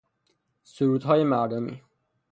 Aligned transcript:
سرودهای 0.63 1.23
مردمی 1.23 1.81